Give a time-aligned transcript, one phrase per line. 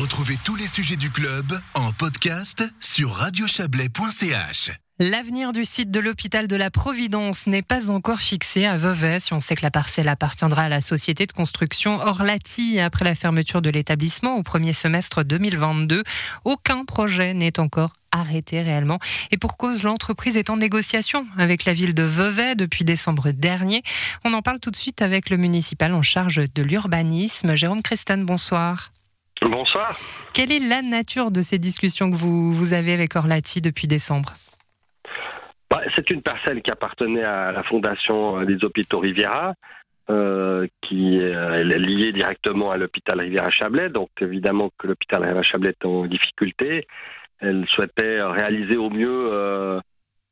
[0.00, 4.70] Retrouvez tous les sujets du club en podcast sur radiochablais.ch.
[4.98, 9.20] L'avenir du site de l'hôpital de la Providence n'est pas encore fixé à Vevey.
[9.20, 13.14] Si on sait que la parcelle appartiendra à la société de construction Orlati après la
[13.14, 16.02] fermeture de l'établissement au premier semestre 2022,
[16.46, 19.00] aucun projet n'est encore arrêté réellement.
[19.32, 23.82] Et pour cause, l'entreprise est en négociation avec la ville de Vevey depuis décembre dernier.
[24.24, 27.54] On en parle tout de suite avec le municipal en charge de l'urbanisme.
[27.54, 28.92] Jérôme Christen, bonsoir.
[29.42, 29.96] Bonsoir.
[30.34, 34.34] Quelle est la nature de ces discussions que vous, vous avez avec Orlati depuis décembre?
[35.70, 39.54] Bah, C'est une parcelle qui appartenait à la Fondation des hôpitaux Riviera.
[40.10, 43.90] Euh, qui est liée directement à l'hôpital Riviera-Chablais.
[43.90, 46.88] Donc évidemment que l'hôpital Riviera-Chablais est en difficulté.
[47.38, 49.80] Elle souhaitait réaliser au mieux euh,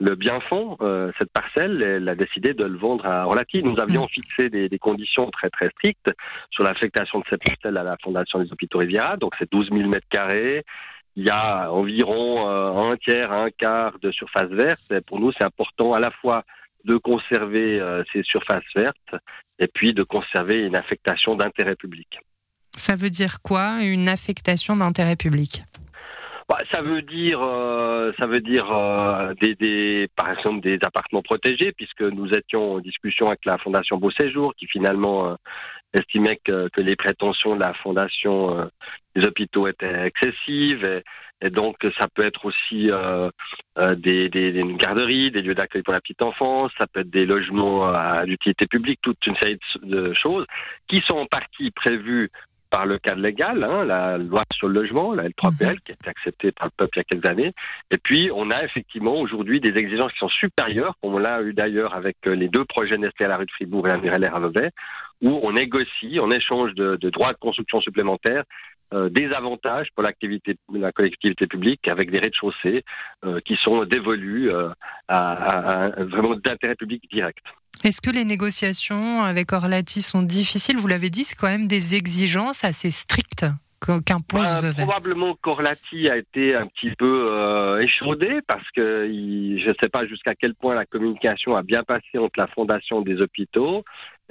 [0.00, 1.82] le bien fond, euh, cette parcelle.
[1.82, 3.62] Elle a décidé de le vendre à Orlati.
[3.62, 6.10] Nous avions fixé des, des, conditions très très strictes
[6.50, 9.16] sur l'affectation de cette parcelle à la Fondation des hôpitaux Riviera.
[9.16, 10.64] Donc c'est 12 000 mètres carrés
[11.16, 14.90] il y a environ euh, un tiers, un quart de surface verte.
[14.90, 16.44] Et pour nous, c'est important à la fois
[16.84, 19.14] de conserver euh, ces surfaces vertes
[19.58, 22.18] et puis de conserver une affectation d'intérêt public.
[22.76, 25.62] Ça veut dire quoi, une affectation d'intérêt public?
[26.48, 31.22] Bah, ça veut dire, euh, ça veut dire euh, des, des, par exemple des appartements
[31.22, 35.34] protégés, puisque nous étions en discussion avec la Fondation Beau Séjour, qui finalement euh,
[35.94, 38.64] estimait que, les prétentions de la Fondation euh,
[39.16, 41.02] des hôpitaux étaient excessives,
[41.40, 43.30] et, donc ça peut être aussi euh,
[43.96, 47.26] des, des, des, garderies, des lieux d'accueil pour la petite enfance, ça peut être des
[47.26, 50.46] logements à l'utilité publique, toute une série de choses
[50.88, 52.30] qui sont en partie prévues
[52.74, 56.08] par le cadre légal, hein, la loi sur le logement, la L3PL, qui a été
[56.08, 57.52] acceptée par le peuple il y a quelques années.
[57.92, 61.54] Et puis, on a effectivement aujourd'hui des exigences qui sont supérieures, comme on l'a eu
[61.54, 64.34] d'ailleurs avec euh, les deux projets Nestlé à la rue de Fribourg et à Mirellaire
[64.34, 64.70] à Vevey,
[65.22, 68.42] où on négocie en échange de, de droits de construction supplémentaires
[68.92, 72.84] euh, des avantages pour l'activité, la collectivité publique avec des rez-de-chaussée
[73.24, 74.68] euh, qui sont dévolus euh,
[75.08, 77.44] à, à, à, vraiment d'intérêt public direct.
[77.82, 80.78] Est-ce que les négociations avec Orlati sont difficiles?
[80.78, 83.46] Vous l'avez dit, c'est quand même des exigences assez strictes
[83.84, 89.68] qu'impose bah, Probablement qu'Orlati a été un petit peu euh, échaudé parce que il, je
[89.68, 93.20] ne sais pas jusqu'à quel point la communication a bien passé entre la fondation des
[93.20, 93.84] hôpitaux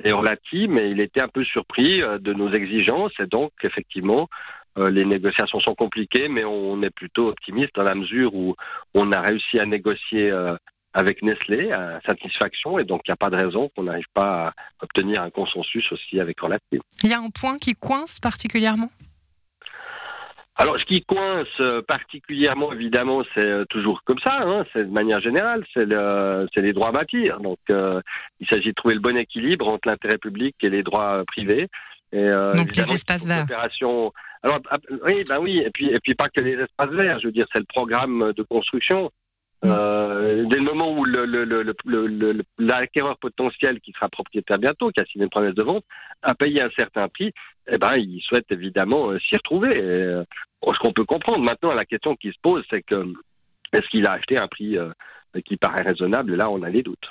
[0.03, 4.27] et Orlati, mais il était un peu surpris euh, de nos exigences et donc effectivement
[4.79, 8.55] euh, les négociations sont compliquées, mais on est plutôt optimiste dans la mesure où
[8.95, 10.31] on a réussi à négocier
[10.93, 14.47] avec Nestlé à satisfaction et donc il n'y a pas de raison qu'on n'arrive pas
[14.47, 16.79] à obtenir un consensus aussi avec Orlati.
[17.03, 18.89] Il y a un point qui coince particulièrement?
[20.55, 21.47] Alors, ce qui coince
[21.87, 24.33] particulièrement, évidemment, c'est toujours comme ça.
[24.33, 27.39] Hein, c'est de manière générale, c'est le, les droits à bâtir.
[27.39, 27.99] Donc, euh,
[28.39, 31.69] il s'agit de trouver le bon équilibre entre l'intérêt public et les droits privés.
[32.11, 33.47] Et, euh, Donc, les espaces verts.
[34.43, 34.59] Alors,
[35.07, 37.19] oui, ben oui, et puis, et puis pas que les espaces verts.
[37.19, 39.09] Je veux dire, c'est le programme de construction.
[39.65, 41.03] Euh, dès le moment où
[42.57, 45.85] l'acquéreur potentiel qui sera propriétaire bientôt, qui a signé une promesse de vente,
[46.21, 47.31] a payé un certain prix,
[47.71, 49.69] eh ben, il souhaite évidemment euh, s'y retrouver.
[49.69, 50.23] Et, euh,
[50.65, 53.13] ce qu'on peut comprendre maintenant, la question qui se pose, c'est que
[53.73, 54.77] est-ce qu'il a acheté un prix
[55.45, 56.35] qui paraît raisonnable?
[56.35, 57.09] Là, on a les doutes.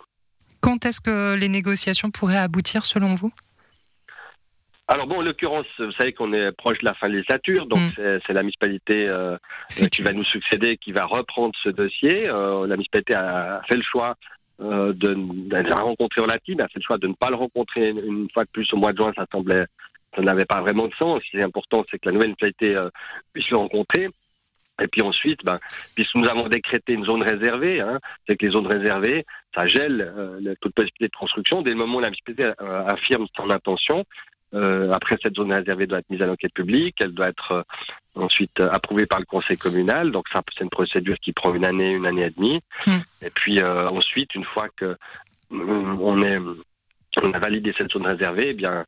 [0.61, 3.33] Quand est-ce que les négociations pourraient aboutir, selon vous?
[4.93, 7.81] Alors bon, en l'occurrence, vous savez qu'on est proche de la fin de législature, donc
[7.99, 8.21] mm.
[8.27, 9.37] c'est la municipalité euh,
[9.69, 12.29] qui va nous succéder, qui va reprendre ce dossier.
[12.29, 14.17] Euh, la municipalité a fait le choix
[14.61, 17.89] euh, de, de rencontrer Orlati, mais a fait le choix de ne pas le rencontrer
[17.89, 19.13] une fois de plus au mois de juin.
[19.17, 19.65] Ça semblait,
[20.15, 21.23] ça n'avait pas vraiment de sens.
[21.25, 22.89] Ce qui est important, c'est que la nouvelle municipalité euh,
[23.33, 24.09] puisse le rencontrer.
[24.81, 25.59] Et puis ensuite, ben,
[25.95, 27.99] puisque nous avons décrété une zone réservée, hein,
[28.29, 29.25] c'est que les zones réservées,
[29.57, 31.63] ça gèle euh, toute possibilité de construction.
[31.63, 34.05] Dès le moment où la municipalité euh, affirme son intention,
[34.55, 37.63] euh, après, cette zone réservée doit être mise à l'enquête publique, elle doit être euh,
[38.15, 40.11] ensuite euh, approuvée par le conseil communal.
[40.11, 42.61] Donc ça, c'est une procédure qui prend une année, une année et demie.
[42.87, 42.99] Mm.
[43.23, 44.97] Et puis ensuite, une fois que
[45.51, 46.39] on est,
[47.23, 48.85] on a validé cette zone réservée, eh bien,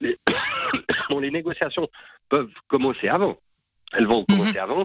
[0.00, 0.18] les,
[1.10, 1.88] bon, les négociations
[2.28, 3.38] peuvent commencer avant.
[3.92, 4.70] Elles vont commencer mm -hmm.
[4.70, 4.84] avant.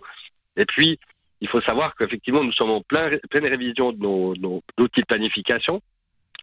[0.57, 0.99] Et puis,
[1.39, 5.11] il faut savoir qu'effectivement, nous sommes en plein, pleine révision de nos, nos outils de
[5.13, 5.81] planification.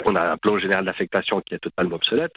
[0.05, 2.37] On a un plan général d'affectation qui est totalement obsolète.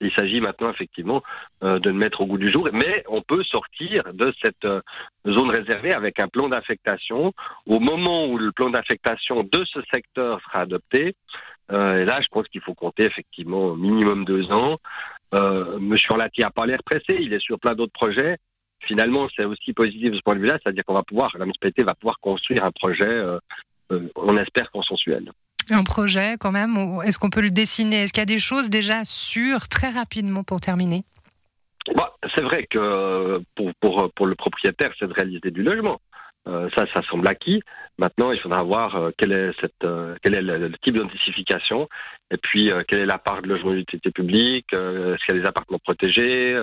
[0.00, 1.22] Il s'agit maintenant effectivement
[1.62, 4.80] euh, de le mettre au goût du jour, mais on peut sortir de cette euh,
[5.26, 7.32] zone réservée avec un plan d'affectation.
[7.66, 11.16] Au moment où le plan d'affectation de ce secteur sera adopté,
[11.72, 14.78] euh, et là je pense qu'il faut compter effectivement minimum deux ans.
[15.34, 18.36] Euh, Monsieur Orlati a pas l'air pressé, il est sur plein d'autres projets.
[18.86, 21.82] Finalement, c'est aussi positif de ce point de vue-là, c'est-à-dire qu'on va pouvoir, la municipalité
[21.82, 23.38] va pouvoir construire un projet, euh,
[23.90, 25.32] on espère consensuel
[25.74, 28.02] un projet quand même Est-ce qu'on peut le dessiner?
[28.02, 31.04] Est-ce qu'il y a des choses déjà sûres très rapidement pour terminer?
[31.94, 36.00] Bah, c'est vrai que pour, pour, pour le propriétaire, c'est de réaliser du logement.
[36.48, 37.60] Euh, ça, ça semble acquis.
[37.98, 41.88] Maintenant, il faudra voir euh, quel est, cette, euh, quel est le, type d'identification
[42.30, 45.48] et puis quelle est la part de logement d'utilité publique, est-ce qu'il y a des
[45.48, 46.54] appartements protégés,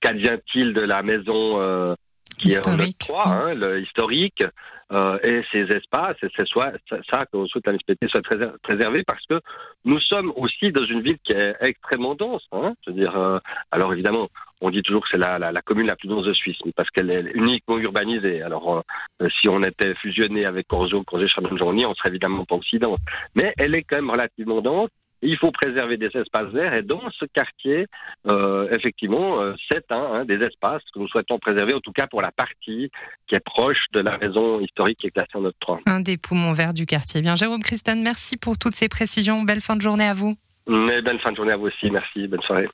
[0.00, 1.94] qu'advient-il de la maison
[2.38, 2.96] qui historique.
[3.06, 4.42] est en 3, hein, le historique,
[4.92, 6.72] euh, et ces espaces, c'est soit,
[7.10, 8.22] ça qu'on souhaite la municipalité soit
[8.62, 9.40] préservé parce que
[9.84, 12.46] nous sommes aussi dans une ville qui est extrêmement dense.
[12.52, 13.38] Hein, je veux dire, euh,
[13.70, 14.28] alors évidemment,
[14.60, 16.72] on dit toujours que c'est la, la, la, commune la plus dense de Suisse, mais
[16.72, 18.42] parce qu'elle est uniquement urbanisée.
[18.42, 18.82] Alors,
[19.22, 23.00] euh, si on était fusionné avec Corzo, Corzo, Charbonne-Journy, on serait évidemment pas aussi dense.
[23.34, 24.90] Mais elle est quand même relativement dense
[25.22, 27.86] il faut préserver des espaces verts et dans ce quartier,
[28.28, 32.06] euh, effectivement, euh, c'est un, hein, des espaces que nous souhaitons préserver, en tout cas
[32.06, 32.90] pour la partie
[33.28, 35.80] qui est proche de la maison historique qui est classée en notre 3.
[35.86, 37.22] Un des poumons verts du quartier.
[37.22, 39.42] Bien, Jérôme Christon, merci pour toutes ces précisions.
[39.42, 40.34] Belle fin de journée à vous.
[40.66, 41.90] Mais belle fin de journée à vous aussi.
[41.90, 42.26] Merci.
[42.26, 42.68] Bonne soirée.